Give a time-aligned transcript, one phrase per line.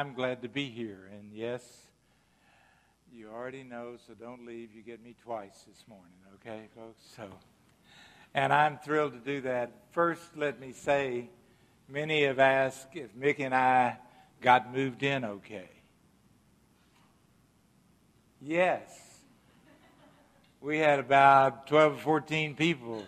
[0.00, 1.10] I'm glad to be here.
[1.12, 1.62] And yes,
[3.12, 4.70] you already know, so don't leave.
[4.74, 7.02] You get me twice this morning, okay, folks?
[7.16, 7.28] So,
[8.32, 9.72] and I'm thrilled to do that.
[9.90, 11.28] First, let me say,
[11.86, 13.98] many have asked if Mickey and I
[14.40, 15.68] got moved in okay.
[18.40, 18.88] Yes.
[20.62, 23.04] We had about 12 or 14 people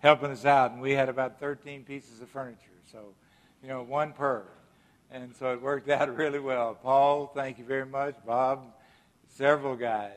[0.00, 2.58] helping us out, and we had about 13 pieces of furniture.
[2.92, 3.14] So,
[3.62, 4.44] you know, one per.
[5.14, 6.74] And so it worked out really well.
[6.74, 8.16] Paul, thank you very much.
[8.26, 8.66] Bob,
[9.36, 10.10] several guys,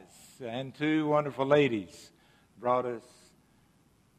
[0.43, 2.09] and two wonderful ladies
[2.59, 3.03] brought us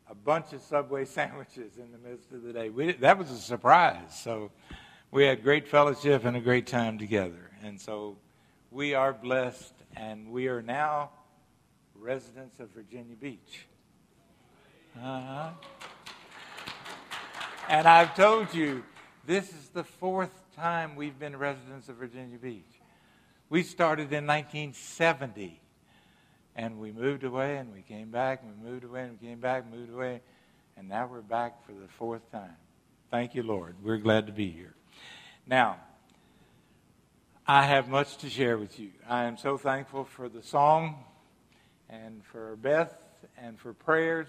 [0.08, 2.70] a bunch of Subway sandwiches in the midst of the day.
[2.70, 4.16] We, that was a surprise.
[4.22, 4.52] So
[5.10, 7.50] we had great fellowship and a great time together.
[7.64, 8.16] And so
[8.70, 11.10] we are blessed, and we are now
[11.96, 13.66] residents of Virginia Beach.
[14.96, 15.50] Uh-huh.
[17.68, 18.84] And I've told you,
[19.28, 22.64] this is the fourth time we've been residents of Virginia Beach.
[23.50, 25.60] We started in 1970,
[26.56, 29.38] and we moved away, and we came back, and we moved away, and we came
[29.38, 30.22] back, moved away,
[30.78, 32.56] and now we're back for the fourth time.
[33.10, 33.76] Thank you, Lord.
[33.82, 34.72] We're glad to be here.
[35.46, 35.76] Now,
[37.46, 38.92] I have much to share with you.
[39.06, 41.04] I am so thankful for the song,
[41.90, 42.94] and for Beth,
[43.36, 44.28] and for prayers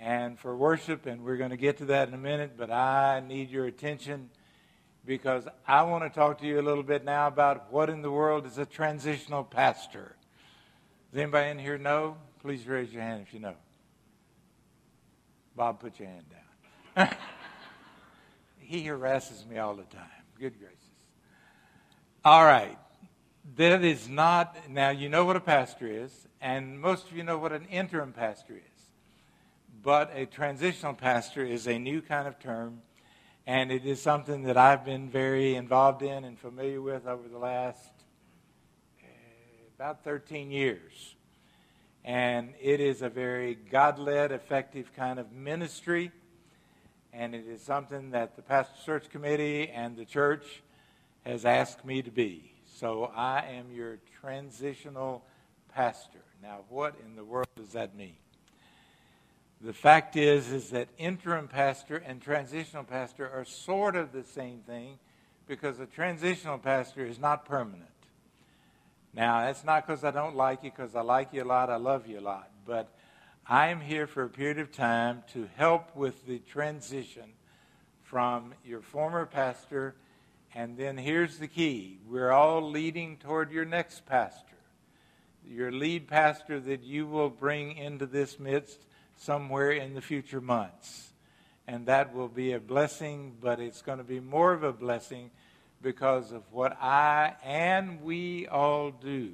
[0.00, 3.20] and for worship, and we're going to get to that in a minute, but I
[3.20, 4.30] need your attention
[5.04, 8.10] because I want to talk to you a little bit now about what in the
[8.10, 10.16] world is a transitional pastor.
[11.12, 12.16] Does anybody in here know?
[12.40, 13.54] Please raise your hand if you know.
[15.54, 16.24] Bob, put your hand
[16.96, 17.08] down.
[18.58, 20.08] he harasses me all the time.
[20.38, 20.78] Good gracious.
[22.24, 22.78] All right.
[23.56, 27.36] That is not, now you know what a pastor is, and most of you know
[27.36, 28.79] what an interim pastor is.
[29.82, 32.82] But a transitional pastor is a new kind of term,
[33.46, 37.38] and it is something that I've been very involved in and familiar with over the
[37.38, 37.90] last
[39.02, 39.06] uh,
[39.78, 41.14] about 13 years.
[42.04, 46.12] And it is a very God led, effective kind of ministry.
[47.14, 50.62] And it is something that the Pastor Search Committee and the church
[51.24, 52.52] has asked me to be.
[52.76, 55.24] So I am your transitional
[55.74, 56.20] pastor.
[56.42, 58.16] Now, what in the world does that mean?
[59.62, 64.60] The fact is, is that interim pastor and transitional pastor are sort of the same
[64.60, 64.98] thing
[65.46, 67.90] because a transitional pastor is not permanent.
[69.12, 71.76] Now, that's not because I don't like you, because I like you a lot, I
[71.76, 72.48] love you a lot.
[72.64, 72.90] But
[73.46, 77.32] I am here for a period of time to help with the transition
[78.02, 79.94] from your former pastor,
[80.54, 84.56] and then here's the key we're all leading toward your next pastor,
[85.46, 88.86] your lead pastor that you will bring into this midst
[89.20, 91.12] somewhere in the future months.
[91.68, 95.30] And that will be a blessing, but it's going to be more of a blessing
[95.82, 99.32] because of what I and we all do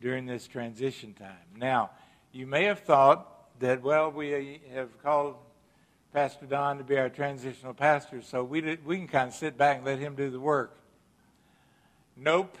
[0.00, 1.36] during this transition time.
[1.56, 1.90] Now,
[2.32, 3.28] you may have thought
[3.60, 5.36] that, well, we have called
[6.12, 9.56] Pastor Don to be our transitional pastor, so we, did, we can kind of sit
[9.56, 10.76] back and let him do the work.
[12.16, 12.56] Nope,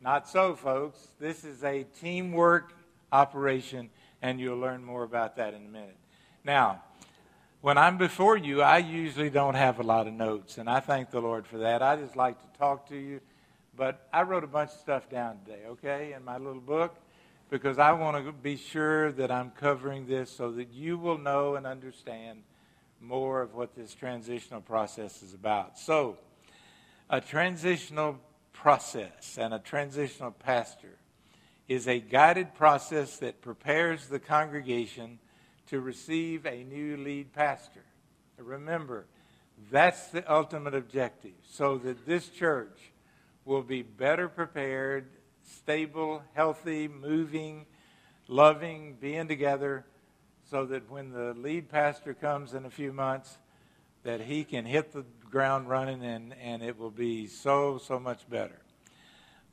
[0.00, 0.98] not so, folks.
[1.18, 2.72] This is a teamwork
[3.12, 3.90] operation
[4.22, 5.96] and you'll learn more about that in a minute.
[6.44, 6.82] Now,
[7.60, 11.10] when I'm before you, I usually don't have a lot of notes, and I thank
[11.10, 11.82] the Lord for that.
[11.82, 13.20] I just like to talk to you,
[13.76, 16.94] but I wrote a bunch of stuff down today, okay, in my little book,
[17.50, 21.56] because I want to be sure that I'm covering this so that you will know
[21.56, 22.42] and understand
[23.00, 25.78] more of what this transitional process is about.
[25.78, 26.16] So,
[27.08, 28.18] a transitional
[28.52, 30.96] process and a transitional pastor
[31.70, 35.20] is a guided process that prepares the congregation
[35.68, 37.84] to receive a new lead pastor.
[38.36, 39.06] Remember,
[39.70, 42.90] that's the ultimate objective, so that this church
[43.44, 45.06] will be better prepared,
[45.44, 47.66] stable, healthy, moving,
[48.26, 49.86] loving, being together,
[50.50, 53.38] so that when the lead pastor comes in a few months,
[54.02, 58.28] that he can hit the ground running and, and it will be so, so much
[58.28, 58.60] better.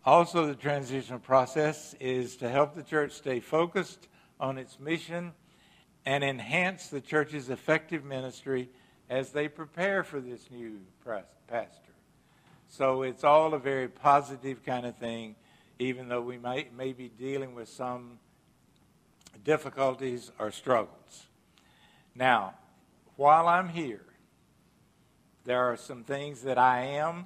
[0.07, 4.07] Also, the transitional process is to help the church stay focused
[4.39, 5.33] on its mission
[6.05, 8.69] and enhance the church's effective ministry
[9.09, 10.79] as they prepare for this new
[11.49, 11.91] pastor.
[12.69, 15.35] So it's all a very positive kind of thing,
[15.77, 18.17] even though we might may be dealing with some
[19.43, 21.25] difficulties or struggles.
[22.15, 22.53] Now,
[23.17, 24.05] while I'm here,
[25.43, 27.25] there are some things that I am,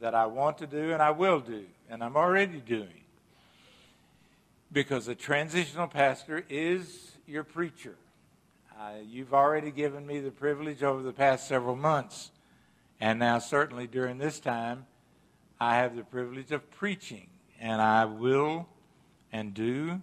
[0.00, 3.04] that I want to do, and I will do and I'm already doing.
[4.72, 7.96] Because a transitional pastor is your preacher.
[8.78, 12.30] Uh, you've already given me the privilege over the past several months,
[13.00, 14.86] and now certainly during this time,
[15.58, 17.28] I have the privilege of preaching,
[17.58, 18.68] and I will
[19.32, 20.02] and do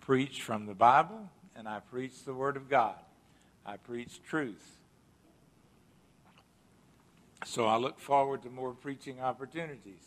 [0.00, 2.96] preach from the Bible, and I preach the Word of God.
[3.64, 4.78] I preach truth.
[7.44, 10.02] So I look forward to more preaching opportunities.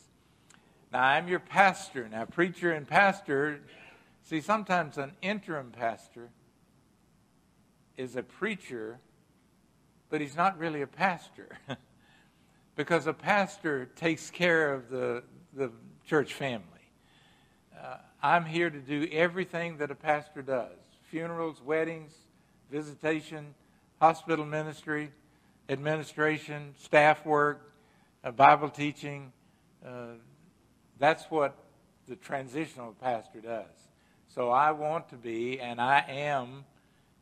[0.94, 2.07] Now, I'm your pastor.
[2.07, 3.62] Now, preacher and pastor,
[4.22, 6.30] see, sometimes an interim pastor
[7.98, 9.00] is a preacher,
[10.12, 11.57] but he's not really a pastor.
[12.75, 15.24] because a pastor takes care of the,
[15.56, 15.72] the
[16.06, 16.63] church family.
[17.75, 20.78] Uh, I'm here to do everything that a pastor does
[21.10, 22.13] funerals, weddings,
[22.72, 23.56] visitation,
[24.00, 25.12] hospital ministry,
[25.69, 27.74] administration, staff work,
[28.24, 29.34] uh, Bible teaching.
[29.84, 30.18] Uh,
[31.03, 31.57] that's what
[32.07, 33.65] the transitional pastor does.
[34.29, 36.63] So I want to be, and I am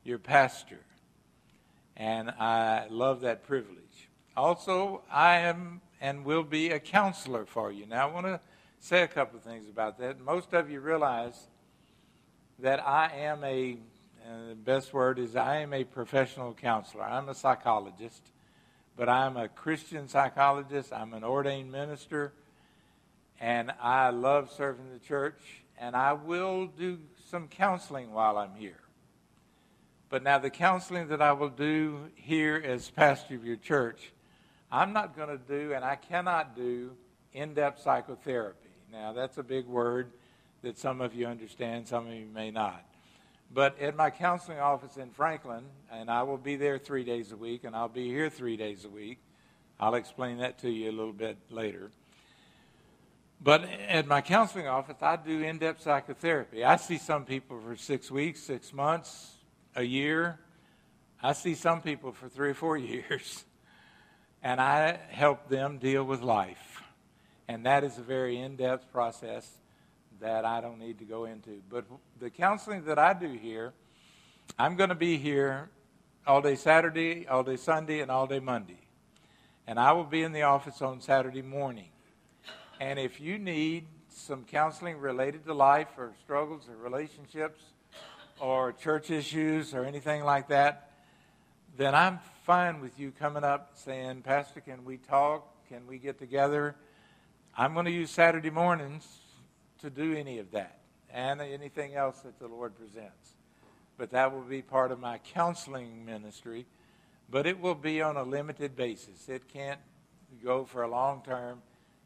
[0.03, 0.77] your pastor.
[1.97, 4.07] And I love that privilege.
[4.37, 7.87] Also, I am and will be a counselor for you.
[7.87, 8.39] Now, I want to
[8.79, 10.21] say a couple of things about that.
[10.21, 11.47] Most of you realize
[12.59, 13.77] that I am a,
[14.49, 17.03] the best word is I am a professional counselor.
[17.03, 18.31] I'm a psychologist,
[18.95, 20.93] but I'm a Christian psychologist.
[20.93, 22.33] I'm an ordained minister
[23.41, 25.41] and I love serving the church,
[25.79, 26.99] and I will do
[27.29, 28.79] some counseling while I'm here.
[30.09, 34.11] But now, the counseling that I will do here as pastor of your church,
[34.71, 36.91] I'm not going to do, and I cannot do,
[37.33, 38.69] in depth psychotherapy.
[38.91, 40.11] Now, that's a big word
[40.61, 42.85] that some of you understand, some of you may not.
[43.51, 47.37] But at my counseling office in Franklin, and I will be there three days a
[47.37, 49.17] week, and I'll be here three days a week.
[49.79, 51.89] I'll explain that to you a little bit later.
[53.43, 56.63] But at my counseling office, I do in depth psychotherapy.
[56.63, 59.31] I see some people for six weeks, six months,
[59.75, 60.39] a year.
[61.23, 63.43] I see some people for three or four years.
[64.43, 66.83] And I help them deal with life.
[67.47, 69.49] And that is a very in depth process
[70.19, 71.61] that I don't need to go into.
[71.67, 71.85] But
[72.19, 73.73] the counseling that I do here,
[74.57, 75.69] I'm going to be here
[76.27, 78.87] all day Saturday, all day Sunday, and all day Monday.
[79.65, 81.90] And I will be in the office on Saturday morning.
[82.81, 87.61] And if you need some counseling related to life or struggles or relationships
[88.39, 90.89] or church issues or anything like that,
[91.77, 95.47] then I'm fine with you coming up saying, Pastor, can we talk?
[95.69, 96.75] Can we get together?
[97.55, 99.07] I'm going to use Saturday mornings
[99.81, 100.79] to do any of that
[101.13, 103.35] and anything else that the Lord presents.
[103.95, 106.65] But that will be part of my counseling ministry,
[107.29, 109.29] but it will be on a limited basis.
[109.29, 109.79] It can't
[110.43, 111.61] go for a long term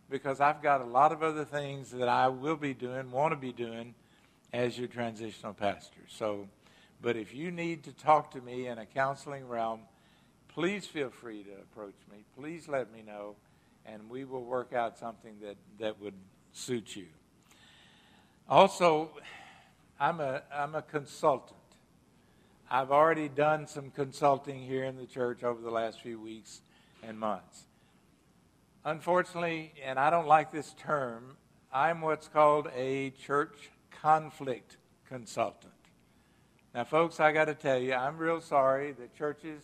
[0.10, 3.38] because I've got a lot of other things that I will be doing, want to
[3.38, 3.96] be doing
[4.54, 6.02] as your transitional pastor.
[6.08, 6.48] So,
[7.02, 9.82] but if you need to talk to me in a counseling realm,
[10.48, 12.20] please feel free to approach me.
[12.38, 13.36] Please let me know,
[13.86, 16.14] and we will work out something that, that would
[16.54, 17.08] suit you.
[18.48, 19.10] Also,
[20.00, 21.60] I'm a, I'm a consultant.
[22.70, 26.62] I've already done some consulting here in the church over the last few weeks
[27.04, 27.64] and months.
[28.86, 31.38] Unfortunately, and I don't like this term,
[31.74, 34.78] I'm what's called a church conflict
[35.10, 35.74] consultant.
[36.72, 39.64] Now, folks, I got to tell you, I'm real sorry that churches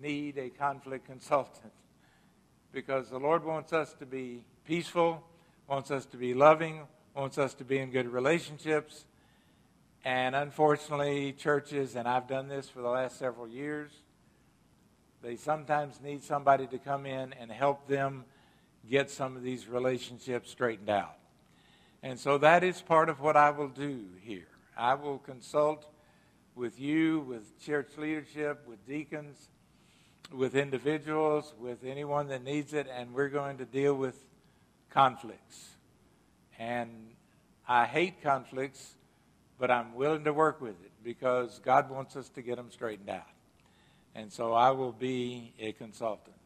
[0.00, 1.72] need a conflict consultant
[2.72, 5.22] because the Lord wants us to be peaceful,
[5.68, 6.80] wants us to be loving,
[7.14, 9.04] wants us to be in good relationships.
[10.04, 13.92] And unfortunately, churches, and I've done this for the last several years,
[15.22, 18.24] they sometimes need somebody to come in and help them
[18.88, 21.16] get some of these relationships straightened out.
[22.02, 24.48] And so that is part of what I will do here.
[24.76, 25.86] I will consult
[26.54, 29.48] with you, with church leadership, with deacons,
[30.32, 34.24] with individuals, with anyone that needs it, and we're going to deal with
[34.88, 35.68] conflicts.
[36.58, 36.90] And
[37.68, 38.94] I hate conflicts,
[39.58, 43.10] but I'm willing to work with it because God wants us to get them straightened
[43.10, 43.26] out
[44.14, 46.36] and so I will be a consultant.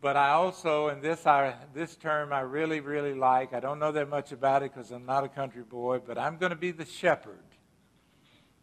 [0.00, 3.54] But I also, and this I, this term I really, really like.
[3.54, 6.36] I don't know that much about it because I'm not a country boy, but I'm
[6.36, 7.38] going to be the shepherd.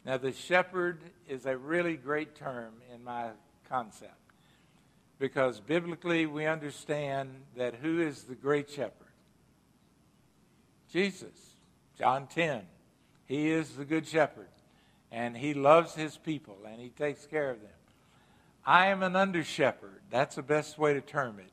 [0.05, 3.29] Now, the shepherd is a really great term in my
[3.67, 4.13] concept
[5.17, 8.93] because biblically we understand that who is the great shepherd?
[10.91, 11.55] Jesus.
[11.98, 12.62] John 10.
[13.25, 14.48] He is the good shepherd
[15.12, 17.70] and he loves his people and he takes care of them.
[18.65, 20.01] I am an under shepherd.
[20.10, 21.51] That's the best way to term it.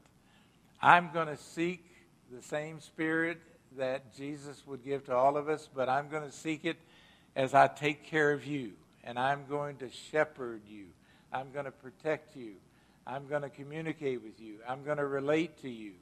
[0.81, 1.85] I'm going to seek
[2.31, 3.39] the same spirit
[3.77, 6.77] that Jesus would give to all of us, but I'm going to seek it
[7.35, 8.73] as I take care of you.
[9.05, 10.85] And I'm going to shepherd you.
[11.33, 12.55] I'm going to protect you.
[13.07, 14.57] I'm going to communicate with you.
[14.69, 15.93] I'm going to relate to you.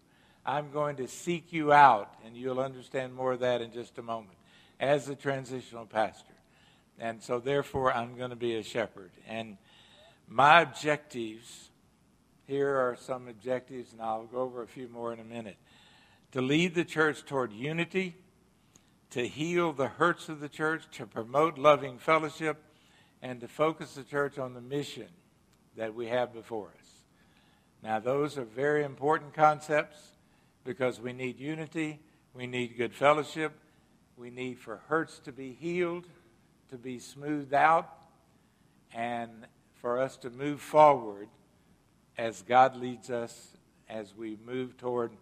[0.44, 4.02] I'm going to seek you out, and you'll understand more of that in just a
[4.02, 4.36] moment,
[4.78, 6.35] as a transitional pastor.
[6.98, 9.10] And so, therefore, I'm going to be a shepherd.
[9.28, 9.58] And
[10.28, 11.70] my objectives
[12.46, 15.56] here are some objectives, and I'll go over a few more in a minute.
[16.32, 18.16] To lead the church toward unity,
[19.10, 22.62] to heal the hurts of the church, to promote loving fellowship,
[23.20, 25.08] and to focus the church on the mission
[25.76, 26.86] that we have before us.
[27.82, 29.98] Now, those are very important concepts
[30.64, 32.00] because we need unity,
[32.34, 33.52] we need good fellowship,
[34.16, 36.06] we need for hurts to be healed,
[36.70, 37.92] to be smoothed out,
[38.92, 39.30] and
[39.80, 41.28] for us to move forward
[42.18, 43.56] as God leads us
[43.88, 45.12] as we move toward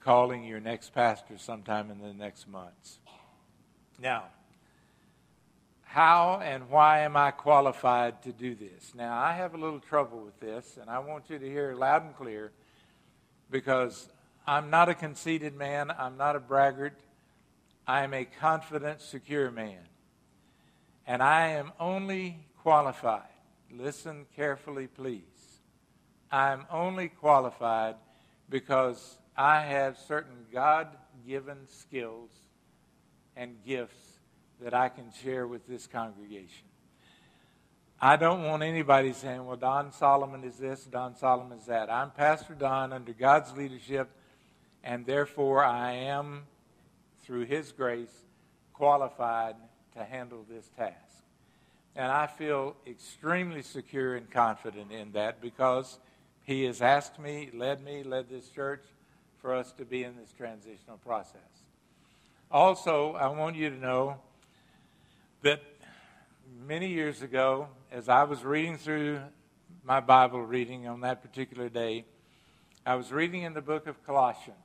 [0.00, 2.98] calling your next pastor sometime in the next months.
[3.98, 4.24] Now,
[5.84, 8.92] how and why am I qualified to do this?
[8.94, 12.04] Now, I have a little trouble with this, and I want you to hear loud
[12.04, 12.52] and clear
[13.50, 14.08] because
[14.46, 16.94] I'm not a conceited man, I'm not a braggart,
[17.86, 19.80] I am a confident, secure man.
[21.06, 23.22] And I am only qualified,
[23.70, 25.22] listen carefully, please.
[26.30, 27.96] I am only qualified
[28.48, 30.88] because I have certain God
[31.26, 32.30] given skills
[33.36, 34.18] and gifts
[34.60, 36.66] that I can share with this congregation.
[38.00, 41.90] I don't want anybody saying, well, Don Solomon is this, Don Solomon is that.
[41.90, 44.08] I'm Pastor Don under God's leadership,
[44.82, 46.44] and therefore I am,
[47.24, 48.14] through His grace,
[48.72, 49.56] qualified
[49.96, 50.96] to handle this task.
[51.96, 55.98] And I feel extremely secure and confident in that because
[56.44, 58.82] He has asked me, led me, led this church
[59.40, 61.40] for us to be in this transitional process.
[62.50, 64.16] Also, I want you to know
[65.42, 65.62] that
[66.66, 69.20] many years ago, as I was reading through
[69.84, 72.04] my Bible reading on that particular day,
[72.84, 74.56] I was reading in the book of Colossians.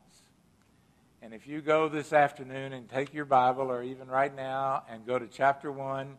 [1.26, 5.08] And if you go this afternoon and take your Bible, or even right now, and
[5.08, 6.18] go to chapter 1,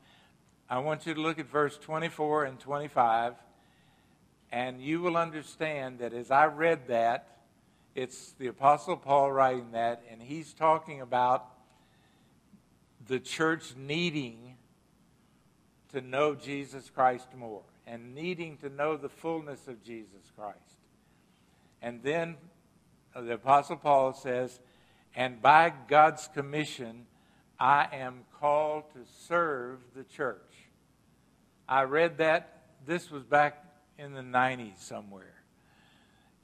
[0.69, 3.35] I want you to look at verse 24 and 25,
[4.51, 7.39] and you will understand that as I read that,
[7.95, 11.47] it's the Apostle Paul writing that, and he's talking about
[13.07, 14.57] the church needing
[15.93, 20.59] to know Jesus Christ more and needing to know the fullness of Jesus Christ.
[21.81, 22.35] And then
[23.15, 24.59] the Apostle Paul says,
[25.17, 27.07] and by God's commission,
[27.59, 30.53] I am called to serve the church.
[31.67, 33.65] I read that, this was back
[33.99, 35.33] in the 90s somewhere.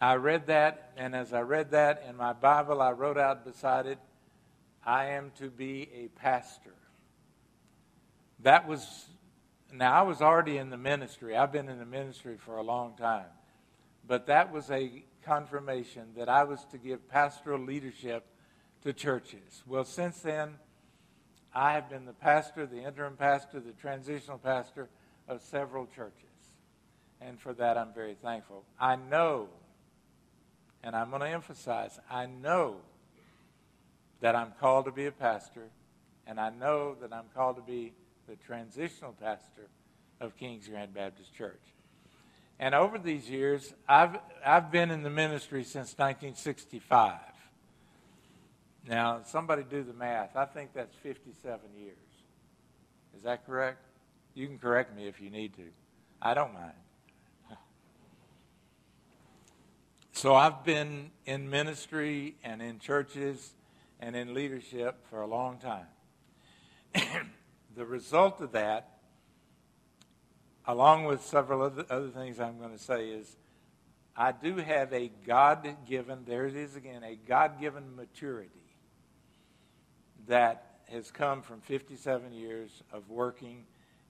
[0.00, 3.86] I read that, and as I read that in my Bible, I wrote out beside
[3.86, 3.98] it,
[4.84, 6.74] I am to be a pastor.
[8.40, 9.04] That was,
[9.70, 11.36] now I was already in the ministry.
[11.36, 13.30] I've been in the ministry for a long time.
[14.08, 18.24] But that was a confirmation that I was to give pastoral leadership
[18.82, 19.62] to churches.
[19.66, 20.54] Well, since then,
[21.54, 24.88] I have been the pastor, the interim pastor, the transitional pastor
[25.28, 26.28] of several churches.
[27.20, 28.64] And for that, I'm very thankful.
[28.80, 29.48] I know,
[30.82, 32.76] and I'm going to emphasize, I know
[34.20, 35.68] that I'm called to be a pastor,
[36.26, 37.92] and I know that I'm called to be
[38.28, 39.68] the transitional pastor
[40.20, 41.60] of King's Grant Baptist Church.
[42.58, 47.18] And over these years, I've, I've been in the ministry since 1965.
[48.88, 50.36] Now, somebody do the math.
[50.36, 51.96] I think that's 57 years.
[53.16, 53.78] Is that correct?
[54.34, 55.64] You can correct me if you need to.
[56.20, 56.72] I don't mind.
[60.14, 63.54] So I've been in ministry and in churches
[63.98, 65.86] and in leadership for a long time.
[67.74, 68.98] the result of that,
[70.66, 73.36] along with several other, things I'm going to say, is
[74.14, 78.61] I do have a God given, there it is again, a God given maturity
[80.28, 83.64] that has come from 57 years of working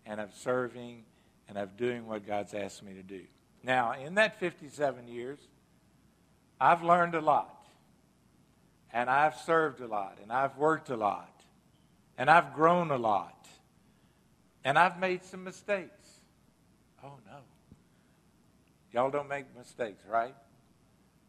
[0.05, 1.05] and of serving
[1.49, 3.23] and of doing what God's asked me to do.
[3.63, 5.39] Now, in that 57 years,
[6.61, 7.63] I've learned a lot
[8.93, 11.43] and I've served a lot, and I've worked a lot,
[12.19, 13.49] and I've grown a lot,
[14.65, 16.21] and I've made some mistakes.
[17.03, 17.39] Oh, no.
[18.93, 20.35] Y'all don't make mistakes, right?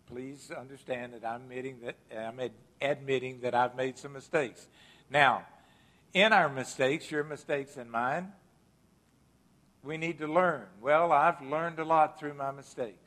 [0.07, 2.39] Please understand that I'm admitting that, I'm
[2.83, 4.67] admitting that I've made some mistakes.
[5.09, 5.45] Now,
[6.13, 8.33] in our mistakes, your mistakes and mine,
[9.83, 10.65] we need to learn.
[10.81, 12.97] Well, I've learned a lot through my mistakes.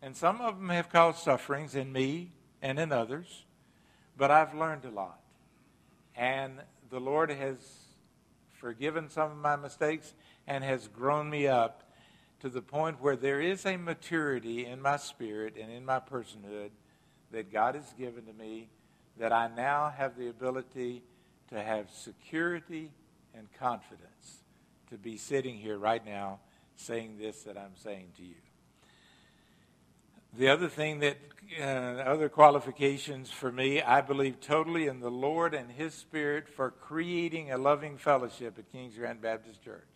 [0.00, 3.44] And some of them have caused sufferings in me and in others.
[4.16, 5.20] But I've learned a lot.
[6.14, 7.56] And the Lord has
[8.52, 10.14] forgiven some of my mistakes
[10.46, 11.82] and has grown me up
[12.40, 16.70] to the point where there is a maturity in my spirit and in my personhood
[17.32, 18.68] that God has given to me
[19.18, 21.02] that I now have the ability
[21.50, 22.90] to have security
[23.34, 24.42] and confidence
[24.90, 26.40] to be sitting here right now
[26.76, 28.34] saying this that I'm saying to you.
[30.36, 31.16] The other thing that,
[31.60, 36.72] uh, other qualifications for me, I believe totally in the Lord and His Spirit for
[36.72, 39.86] creating a loving fellowship at Kings Grant Baptist Church.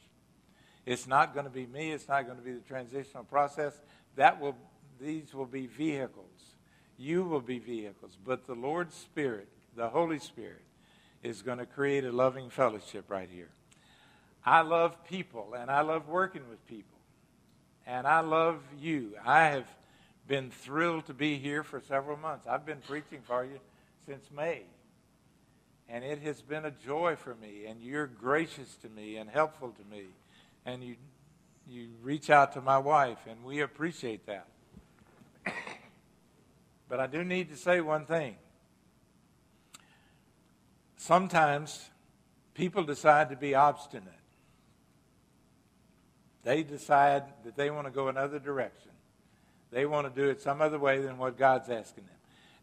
[0.87, 1.91] It's not going to be me.
[1.91, 3.75] It's not going to be the transitional process.
[4.15, 4.57] That will,
[5.01, 6.55] these will be vehicles.
[6.99, 8.19] You will be vehicles.
[8.25, 10.63] But the Lord's Spirit, the Holy Spirit,
[11.23, 13.49] is going to create a loving fellowship right here.
[14.45, 16.99] I love people, and I love working with people,
[17.87, 19.15] and I love you.
[19.25, 19.67] I have
[20.27, 22.47] been thrilled to be here for several months.
[22.47, 23.59] I've been preaching for you
[24.07, 24.63] since May.
[25.89, 29.71] And it has been a joy for me, and you're gracious to me and helpful
[29.71, 30.05] to me.
[30.67, 30.97] And you,
[31.67, 34.47] you reach out to my wife, and we appreciate that.
[36.89, 38.37] But I do need to say one thing.
[40.97, 41.89] Sometimes
[42.55, 44.13] people decide to be obstinate.
[46.43, 48.91] They decide that they want to go another direction.
[49.71, 52.15] They want to do it some other way than what God's asking them.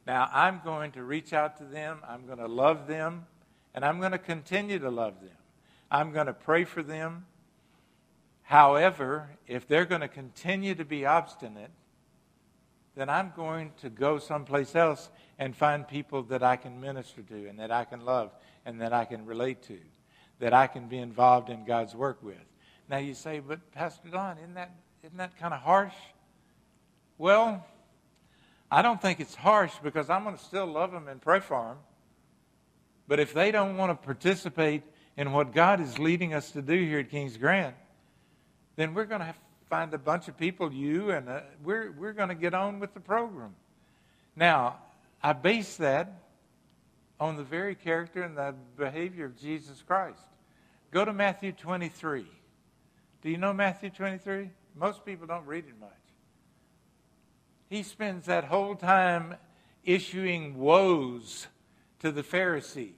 [0.07, 1.99] Now, I'm going to reach out to them.
[2.07, 3.25] I'm going to love them.
[3.73, 5.37] And I'm going to continue to love them.
[5.91, 7.25] I'm going to pray for them.
[8.43, 11.71] However, if they're going to continue to be obstinate,
[12.95, 17.47] then I'm going to go someplace else and find people that I can minister to
[17.47, 18.31] and that I can love
[18.65, 19.77] and that I can relate to,
[20.39, 22.37] that I can be involved in God's work with.
[22.89, 24.71] Now you say, but Pastor Don, isn't that,
[25.03, 25.93] isn't that kind of harsh?
[27.17, 27.65] Well,
[28.71, 31.67] I don't think it's harsh because I'm going to still love them and pray for
[31.67, 31.77] them.
[33.07, 34.83] But if they don't want to participate
[35.17, 37.75] in what God is leading us to do here at King's Grant,
[38.75, 42.13] then we're going to have find a bunch of people, you, and uh, we're, we're
[42.13, 43.55] going to get on with the program.
[44.35, 44.77] Now,
[45.23, 46.21] I base that
[47.19, 50.19] on the very character and the behavior of Jesus Christ.
[50.91, 52.25] Go to Matthew 23.
[53.21, 54.49] Do you know Matthew 23?
[54.75, 55.89] Most people don't read it much.
[57.69, 59.35] He spends that whole time
[59.83, 61.47] issuing woes
[61.99, 62.91] to the Pharisees.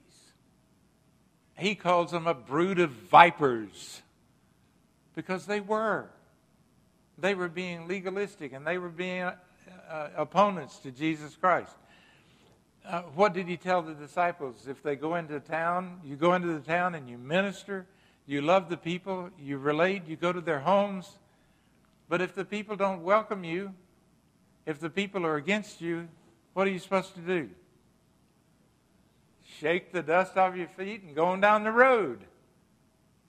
[1.57, 4.01] He calls them a brood of vipers
[5.15, 6.09] because they were.
[7.17, 9.35] They were being legalistic and they were being uh,
[9.89, 11.75] uh, opponents to Jesus Christ.
[12.85, 14.67] Uh, what did he tell the disciples?
[14.67, 17.85] If they go into town, you go into the town and you minister,
[18.25, 21.17] you love the people, you relate, you go to their homes.
[22.07, 23.73] But if the people don't welcome you,
[24.65, 26.07] if the people are against you,
[26.53, 27.49] what are you supposed to do?
[29.59, 32.19] Shake the dust off your feet and go on down the road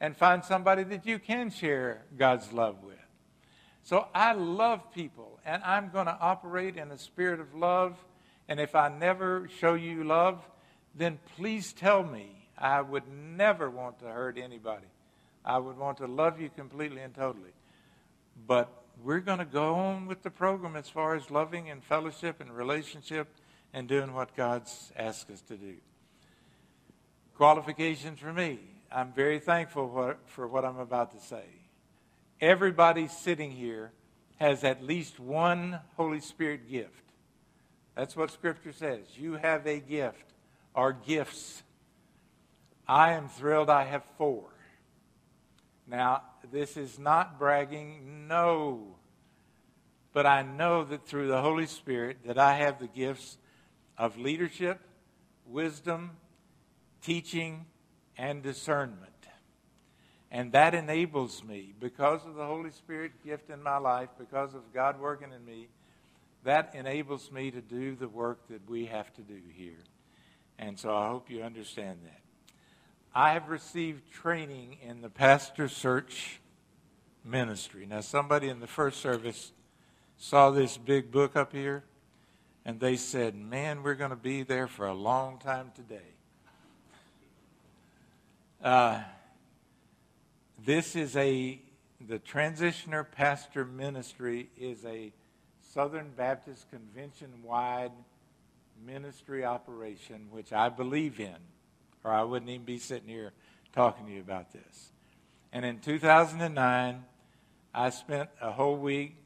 [0.01, 2.88] and find somebody that you can share God's love with.
[3.89, 7.97] So I love people, and I'm going to operate in a spirit of love.
[8.47, 10.47] And if I never show you love,
[10.95, 12.51] then please tell me.
[12.59, 14.85] I would never want to hurt anybody.
[15.43, 17.55] I would want to love you completely and totally.
[18.47, 18.69] But
[19.03, 22.55] we're going to go on with the program as far as loving and fellowship and
[22.55, 23.27] relationship
[23.73, 25.77] and doing what God's asked us to do.
[27.39, 28.59] Qualifications for me.
[28.93, 31.47] I'm very thankful for what I'm about to say.
[32.41, 33.91] Everybody sitting here
[34.37, 36.93] has at least one Holy Spirit gift.
[37.97, 39.01] That's what Scripture says.
[39.17, 40.35] You have a gift
[40.73, 41.65] or gifts.
[42.87, 44.45] I am thrilled I have four.
[45.89, 46.23] Now,
[46.53, 48.97] this is not bragging, no.
[50.13, 53.37] But I know that through the Holy Spirit that I have the gifts
[53.97, 54.79] of leadership,
[55.45, 56.13] wisdom,
[57.03, 57.67] teaching,
[58.17, 59.18] and discernment.
[60.31, 64.75] And that enables me, because of the Holy Spirit gift in my life, because of
[64.75, 65.69] God working in me,
[66.45, 69.79] that enables me to do the work that we have to do here.
[70.59, 72.21] And so I hope you understand that.
[73.15, 76.41] I have received training in the pastor search
[77.25, 77.87] ministry.
[77.87, 79.53] Now, somebody in the first service
[80.19, 81.85] saw this big book up here,
[82.65, 86.01] and they said, Man, we're going to be there for a long time today.
[88.63, 89.01] Uh,
[90.69, 91.59] this is a,
[91.99, 95.15] the Transitioner Pastor Ministry is a
[95.63, 97.93] Southern Baptist Convention wide
[98.85, 101.39] ministry operation, which I believe in
[102.05, 103.33] or I wouldn't even be sitting here
[103.73, 104.93] talking to you about this.
[105.55, 107.03] And in 2009,
[107.73, 109.17] I spent a whole week,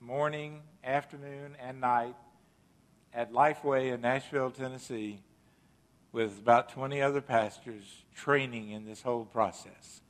[0.00, 2.14] morning, afternoon, and night
[3.12, 5.18] at Lifeway in Nashville, Tennessee,
[6.12, 10.02] with about 20 other pastors training in this whole process.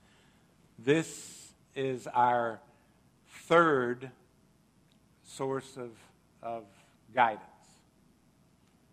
[0.79, 2.61] This is our
[3.45, 4.11] third
[5.25, 5.91] source of,
[6.43, 6.65] of
[7.15, 7.43] guidance.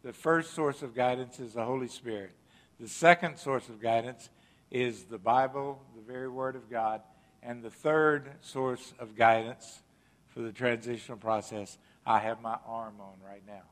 [0.03, 2.31] The first source of guidance is the Holy Spirit.
[2.79, 4.29] The second source of guidance
[4.71, 7.01] is the Bible, the very Word of God.
[7.41, 9.81] And the third source of guidance
[10.29, 13.63] for the transitional process, I have my arm on right now.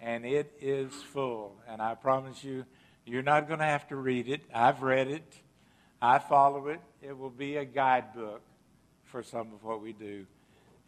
[0.00, 1.56] And it is full.
[1.68, 2.64] And I promise you,
[3.06, 4.42] you're not going to have to read it.
[4.52, 5.40] I've read it,
[6.00, 6.80] I follow it.
[7.02, 8.42] It will be a guidebook
[9.04, 10.26] for some of what we do.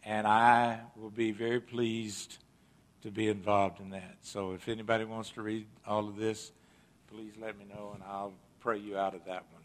[0.03, 2.37] And I will be very pleased
[3.03, 4.17] to be involved in that.
[4.21, 6.51] So if anybody wants to read all of this,
[7.13, 9.61] please let me know and I'll pray you out of that one.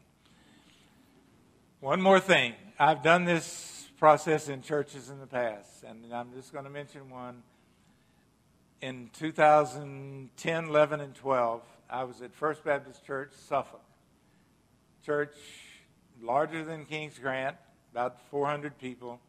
[1.80, 2.54] One more thing.
[2.78, 7.08] I've done this process in churches in the past, and I'm just going to mention
[7.10, 7.42] one.
[8.80, 13.85] In 2010, 11, and 12, I was at First Baptist Church, Suffolk.
[15.06, 15.36] Church
[16.20, 17.56] larger than King's Grant,
[17.92, 19.20] about 400 people.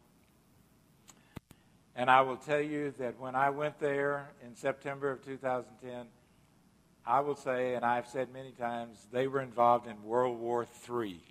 [1.95, 6.07] And I will tell you that when I went there in September of 2010,
[7.05, 11.21] I will say, and I've said many times, they were involved in World War III.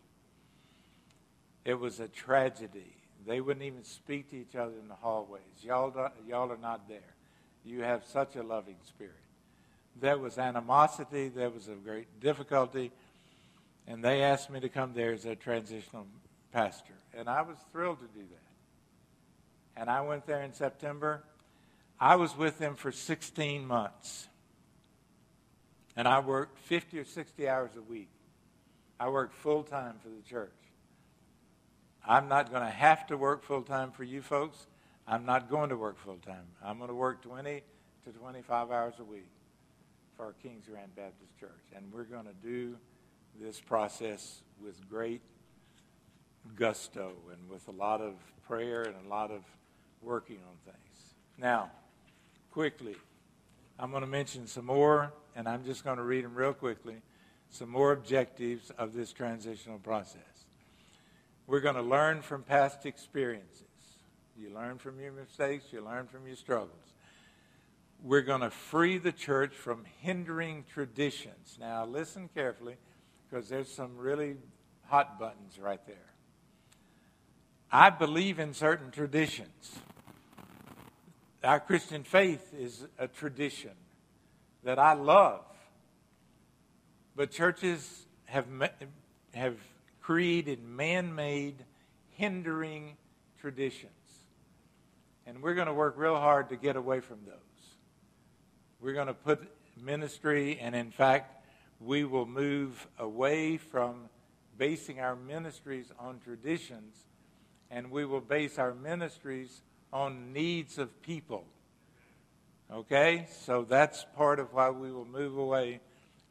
[1.65, 2.95] It was a tragedy.
[3.27, 5.43] They wouldn't even speak to each other in the hallways.
[5.61, 5.93] Y'all,
[6.25, 7.17] y'all are not there.
[7.65, 9.15] You have such a loving spirit.
[10.01, 12.93] There was animosity, there was a great difficulty,
[13.87, 16.07] and they asked me to come there as a transitional
[16.53, 16.95] pastor.
[17.15, 18.47] And I was thrilled to do that
[19.77, 21.23] and I went there in September.
[22.01, 24.29] I was with them for 16 months.
[25.97, 28.09] And I worked 50 or 60 hours a week.
[28.99, 30.51] I worked full time for the church.
[32.07, 34.67] I'm not going to have to work full time for you folks.
[35.07, 36.47] I'm not going to work full time.
[36.65, 37.63] I'm going to work 20
[38.05, 39.29] to 25 hours a week
[40.17, 41.51] for our Kings Grant Baptist Church.
[41.75, 42.77] And we're going to do
[43.41, 45.21] this process with great
[46.55, 48.15] gusto and with a lot of
[48.47, 49.43] prayer and a lot of
[50.03, 51.15] working on things.
[51.39, 51.71] Now,
[52.51, 52.97] quickly,
[53.79, 56.97] I'm going to mention some more, and I'm just going to read them real quickly,
[57.51, 60.21] some more objectives of this transitional process.
[61.47, 63.63] We're going to learn from past experiences.
[64.39, 66.95] You learn from your mistakes, you learn from your struggles.
[68.03, 71.57] We're going to free the church from hindering traditions.
[71.59, 72.77] Now, listen carefully,
[73.29, 74.37] because there's some really
[74.89, 75.97] hot buttons right there.
[77.71, 79.79] I believe in certain traditions.
[81.43, 83.73] Our Christian faith is a tradition
[84.65, 85.45] that I love.
[87.15, 88.47] But churches have,
[89.33, 89.57] have
[90.01, 91.65] created man made,
[92.11, 92.97] hindering
[93.41, 93.93] traditions.
[95.27, 97.35] And we're going to work real hard to get away from those.
[98.81, 99.41] We're going to put
[99.81, 101.36] ministry, and in fact,
[101.81, 104.09] we will move away from
[104.59, 107.05] basing our ministries on traditions
[107.71, 109.63] and we will base our ministries
[109.93, 111.45] on needs of people.
[112.73, 113.27] Okay?
[113.45, 115.81] So that's part of why we will move away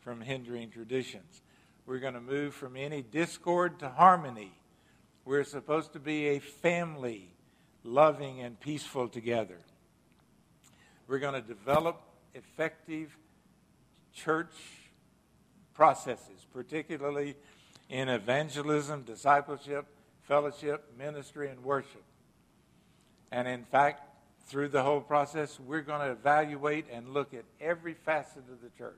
[0.01, 1.41] from hindering traditions.
[1.85, 4.51] We're going to move from any discord to harmony.
[5.23, 7.31] We're supposed to be a family,
[7.83, 9.57] loving and peaceful together.
[11.07, 12.01] We're going to develop
[12.33, 13.15] effective
[14.13, 14.53] church
[15.75, 17.35] processes, particularly
[17.89, 19.85] in evangelism, discipleship,
[20.23, 22.03] fellowship, ministry, and worship.
[23.31, 24.01] And in fact,
[24.47, 28.69] through the whole process, we're going to evaluate and look at every facet of the
[28.77, 28.93] church,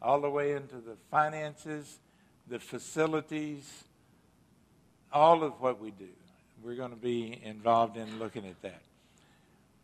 [0.00, 1.98] all the way into the finances,
[2.48, 3.84] the facilities,
[5.12, 6.08] all of what we do.
[6.62, 8.80] We're going to be involved in looking at that.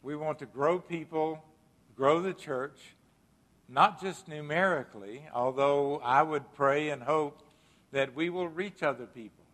[0.03, 1.45] We want to grow people,
[1.97, 2.94] grow the church,
[3.69, 7.43] not just numerically, although I would pray and hope
[7.93, 9.45] that we will reach other people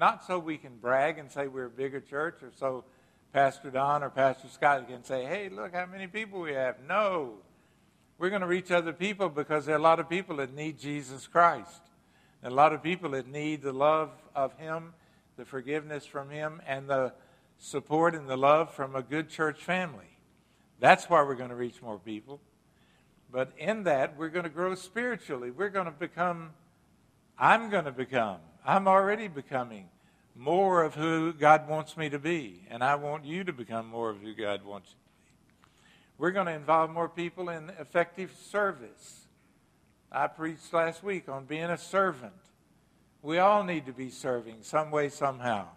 [0.00, 2.84] not so we can brag and say we're a bigger church or so
[3.32, 6.76] Pastor Don or Pastor Scott can say, hey, look how many people we have.
[6.88, 7.34] No.
[8.18, 10.80] We're going to reach other people because there are a lot of people that need
[10.80, 11.82] Jesus Christ.
[12.42, 14.94] a lot of people that need the love of Him,
[15.36, 17.12] the forgiveness from Him, and the
[17.58, 20.18] support and the love from a good church family.
[20.80, 22.40] That's why we're going to reach more people.
[23.32, 25.50] But in that, we're going to grow spiritually.
[25.50, 26.50] We're going to become,
[27.38, 29.88] I'm going to become I'm already becoming
[30.36, 34.10] more of who God wants me to be, and I want you to become more
[34.10, 35.74] of who God wants you to be.
[36.18, 39.26] We're going to involve more people in effective service.
[40.12, 42.34] I preached last week on being a servant.
[43.22, 45.68] We all need to be serving some way, somehow.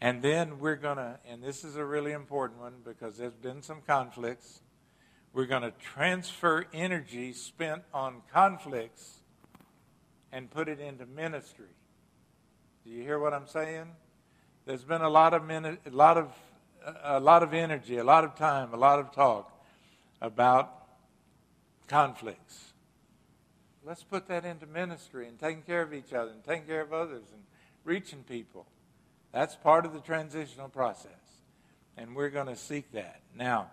[0.00, 3.62] And then we're going to, and this is a really important one because there's been
[3.62, 4.62] some conflicts,
[5.32, 9.20] we're going to transfer energy spent on conflicts
[10.32, 11.66] and put it into ministry.
[12.84, 13.86] Do you hear what I'm saying?
[14.66, 16.32] There's been a lot of a lot of
[17.02, 19.52] a lot of energy, a lot of time, a lot of talk
[20.20, 20.72] about
[21.88, 22.72] conflicts.
[23.84, 26.92] Let's put that into ministry and taking care of each other and taking care of
[26.92, 27.42] others and
[27.84, 28.66] reaching people.
[29.32, 31.12] That's part of the transitional process.
[31.96, 33.20] And we're going to seek that.
[33.36, 33.70] Now,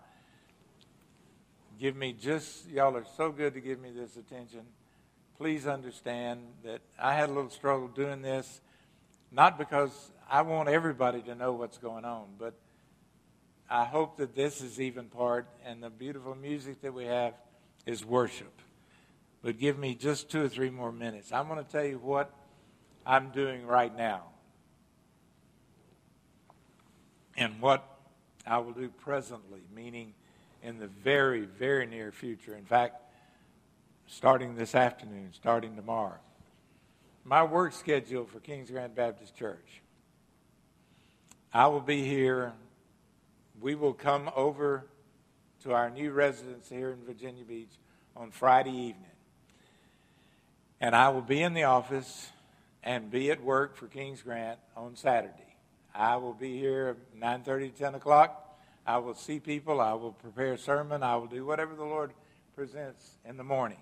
[1.80, 4.62] give me just, y'all are so good to give me this attention.
[5.38, 8.62] Please understand that I had a little struggle doing this,
[9.32, 12.56] not because I want everybody to know what's going on, but
[13.70, 17.34] I hope that this is even part, and the beautiful music that we have
[17.86, 18.54] is worship.
[19.44, 21.32] But give me just two or three more minutes.
[21.32, 22.34] I'm going to tell you what
[23.06, 24.24] I'm doing right now
[27.38, 27.86] and what
[28.46, 30.14] I will do presently, meaning
[30.68, 32.54] in the very, very near future.
[32.54, 33.02] In fact,
[34.06, 36.20] starting this afternoon, starting tomorrow.
[37.24, 39.82] My work schedule for Kings Grant Baptist Church.
[41.54, 42.52] I will be here.
[43.62, 44.86] We will come over
[45.64, 47.72] to our new residence here in Virginia Beach
[48.14, 49.06] on Friday evening.
[50.82, 52.30] And I will be in the office
[52.84, 55.56] and be at work for Kings Grant on Saturday.
[55.96, 58.44] I will be here 9:30 to 10 o'clock.
[58.88, 59.82] I will see people.
[59.82, 61.04] I will prepare a sermon.
[61.04, 62.14] I will do whatever the Lord
[62.56, 63.82] presents in the morning.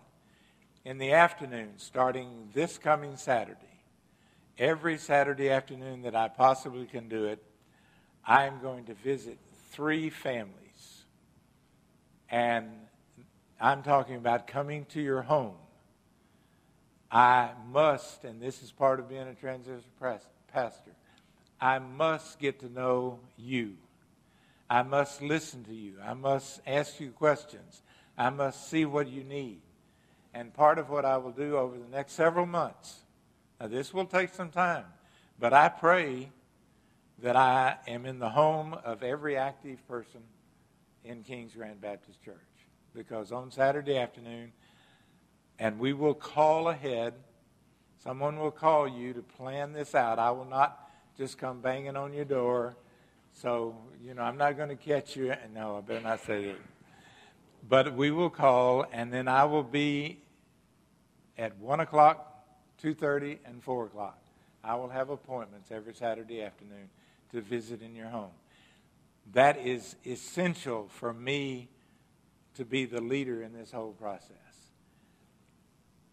[0.84, 3.84] In the afternoon, starting this coming Saturday,
[4.58, 7.44] every Saturday afternoon that I possibly can do it,
[8.26, 9.38] I am going to visit
[9.70, 11.06] three families.
[12.28, 12.72] And
[13.62, 15.56] I'm talking about coming to your home.
[17.12, 19.84] I must, and this is part of being a transition
[20.52, 20.92] pastor,
[21.62, 23.78] I must get to know you.
[24.70, 25.96] I must listen to you.
[26.04, 27.82] I must ask you questions.
[28.18, 29.62] I must see what you need.
[30.34, 33.04] And part of what I will do over the next several months,
[33.60, 34.86] now this will take some time,
[35.40, 36.30] but I pray
[37.20, 40.22] that I am in the home of every active person
[41.06, 42.36] in Kings Grant Baptist Church.
[42.94, 44.52] Because on Saturday afternoon,
[45.60, 47.14] and we will call ahead,
[48.04, 50.20] someone will call you to plan this out.
[50.20, 52.76] I will not just come banging on your door.
[53.36, 55.34] So, you know, I'm not going to catch you.
[55.54, 56.56] No, I better not say that.
[57.68, 60.20] But we will call, and then I will be
[61.38, 62.46] at 1 o'clock,
[62.82, 64.18] 2.30, and 4 o'clock.
[64.64, 66.90] I will have appointments every Saturday afternoon
[67.32, 68.32] to visit in your home.
[69.34, 71.68] That is essential for me
[72.56, 74.32] to be the leader in this whole process.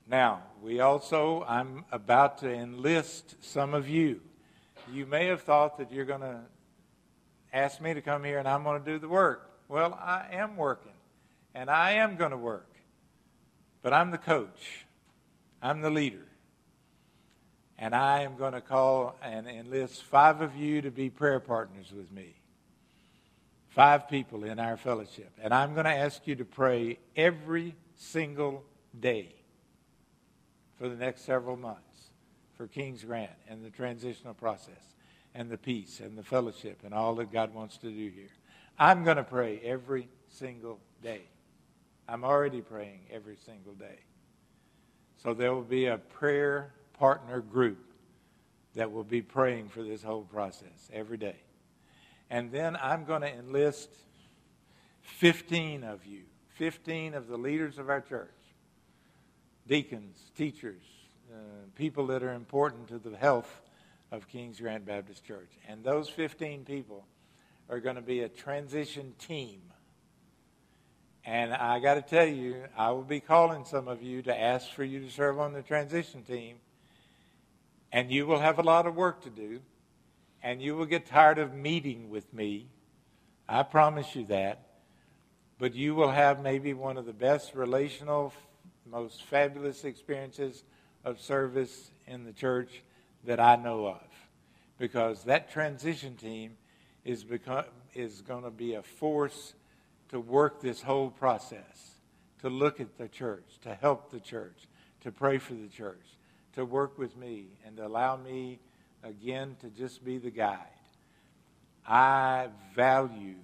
[0.09, 4.21] Now, we also, I'm about to enlist some of you
[4.91, 6.41] you may have thought that you're going to
[7.53, 9.51] ask me to come here and I'm going to do the work.
[9.69, 10.93] Well, I am working,
[11.55, 12.69] and I am going to work.
[13.81, 14.85] But I'm the coach,
[15.63, 16.27] I'm the leader.
[17.79, 21.91] And I am going to call and enlist five of you to be prayer partners
[21.91, 22.35] with me.
[23.71, 25.33] Five people in our fellowship.
[25.43, 28.63] And I'm going to ask you to pray every single
[29.01, 29.35] day
[30.79, 32.11] for the next several months
[32.57, 34.92] for King's Grant and the transitional process
[35.35, 38.29] and the peace and the fellowship and all that God wants to do here.
[38.79, 41.23] I'm going to pray every single day.
[42.09, 44.01] I'm already praying every single day.
[45.23, 47.79] So there will be a prayer partner group
[48.75, 51.37] that will be praying for this whole process every day.
[52.31, 53.91] And then I'm going to enlist
[55.03, 56.23] 15 of you,
[56.57, 58.31] 15 of the leaders of our church,
[59.67, 60.83] deacons, teachers,
[61.33, 61.37] uh,
[61.77, 63.62] people that are important to the health
[64.13, 65.51] of Kings Grant Baptist Church.
[65.67, 67.07] And those 15 people
[67.71, 69.63] are going to be a transition team.
[71.25, 74.71] And I got to tell you, I will be calling some of you to ask
[74.71, 76.57] for you to serve on the transition team.
[77.91, 79.61] And you will have a lot of work to do.
[80.43, 82.69] And you will get tired of meeting with me.
[83.49, 84.67] I promise you that.
[85.59, 88.35] But you will have maybe one of the best relational,
[88.85, 90.65] most fabulous experiences
[91.03, 92.83] of service in the church
[93.25, 94.03] that I know of.
[94.79, 96.57] Because that transition team
[97.05, 99.55] is, become, is going to be a force
[100.09, 101.97] to work this whole process,
[102.41, 104.57] to look at the church, to help the church,
[105.03, 106.05] to pray for the church,
[106.55, 108.59] to work with me, and to allow me,
[109.03, 110.59] again, to just be the guide.
[111.87, 113.37] I value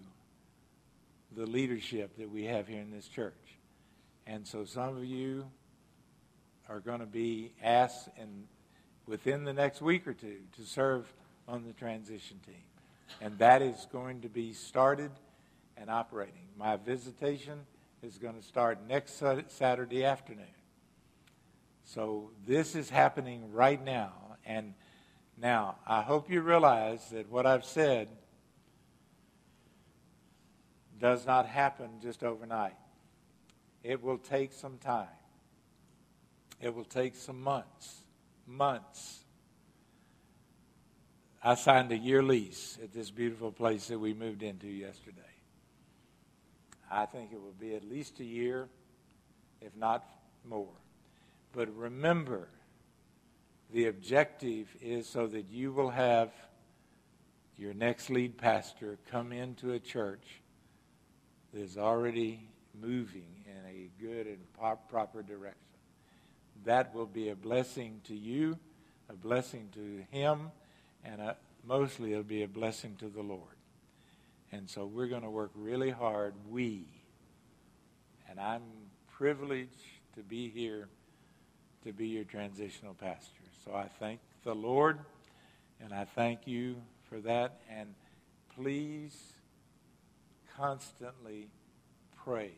[1.37, 3.35] the leadership that we have here in this church.
[4.27, 5.47] And so some of you
[6.69, 8.45] are going to be asked in,
[9.09, 11.13] within the next week or two to serve
[11.49, 12.55] on the transition team.
[13.21, 15.11] And that is going to be started
[15.77, 16.49] and operating.
[16.59, 17.61] My visitation
[18.03, 20.45] is going to start next Saturday afternoon.
[21.85, 24.13] So this is happening right now.
[24.45, 24.75] And
[25.41, 28.09] now, I hope you realize that what I've said
[31.01, 32.75] does not happen just overnight.
[33.83, 35.07] It will take some time.
[36.61, 38.03] It will take some months.
[38.49, 39.21] Months.
[41.45, 45.21] I signed a year lease at this beautiful place that we moved into yesterday.
[46.91, 48.69] I think it will be at least a year,
[49.61, 50.05] if not
[50.45, 50.73] more.
[51.53, 52.49] But remember,
[53.73, 56.33] the objective is so that you will have
[57.57, 60.41] your next lead pastor come into a church
[61.53, 62.49] that is already
[62.81, 64.39] moving in a good and
[64.89, 65.68] proper direction.
[66.65, 68.59] That will be a blessing to you,
[69.09, 70.51] a blessing to him,
[71.05, 73.43] and a, mostly it'll be a blessing to the Lord.
[74.53, 76.87] And so we're going to work really hard, we.
[78.31, 78.63] And I'm
[79.11, 79.83] privileged
[80.15, 80.89] to be here
[81.85, 83.43] to be your transitional pastor.
[83.65, 84.99] So I thank the Lord
[85.81, 86.77] and I thank you
[87.09, 87.61] for that.
[87.71, 87.95] And
[88.55, 89.17] please
[90.57, 91.49] constantly
[92.25, 92.51] pray.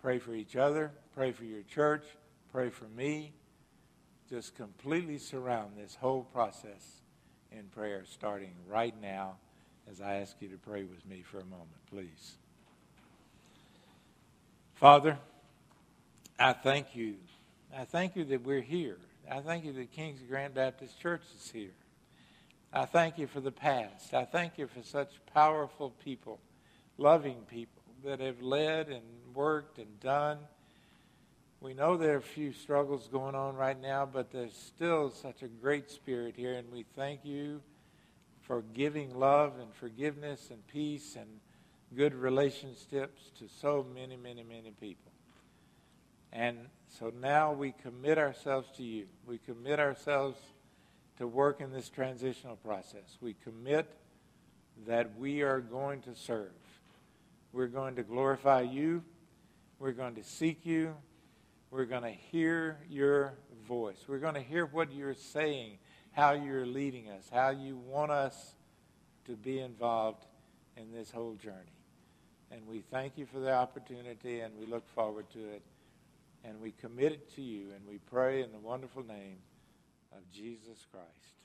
[0.00, 2.04] Pray for each other, pray for your church,
[2.52, 3.32] pray for me.
[4.28, 7.02] Just completely surround this whole process
[7.50, 9.36] in prayer starting right now
[9.90, 12.36] as I ask you to pray with me for a moment, please.
[14.74, 15.18] Father,
[16.38, 17.14] I thank you.
[17.76, 18.98] I thank you that we're here.
[19.30, 21.72] I thank you that King's Grant Baptist Church is here.
[22.72, 24.12] I thank you for the past.
[24.14, 26.38] I thank you for such powerful people,
[26.98, 29.02] loving people that have led and
[29.34, 30.38] worked and done.
[31.60, 35.42] We know there are a few struggles going on right now, but there's still such
[35.42, 37.60] a great spirit here, and we thank you
[38.42, 41.26] for giving love and forgiveness and peace and
[41.96, 45.10] good relationships to so many, many, many people.
[46.32, 46.58] And
[47.00, 49.06] so now we commit ourselves to you.
[49.26, 50.38] We commit ourselves
[51.16, 53.18] to work in this transitional process.
[53.20, 53.92] We commit
[54.86, 56.52] that we are going to serve.
[57.52, 59.02] We're going to glorify you.
[59.80, 60.94] We're going to seek you.
[61.70, 63.34] We're going to hear your
[63.66, 63.98] voice.
[64.08, 65.78] We're going to hear what you're saying,
[66.12, 68.54] how you're leading us, how you want us
[69.26, 70.24] to be involved
[70.76, 71.76] in this whole journey.
[72.50, 75.62] And we thank you for the opportunity and we look forward to it.
[76.44, 79.38] And we commit it to you and we pray in the wonderful name
[80.12, 81.38] of Jesus Christ.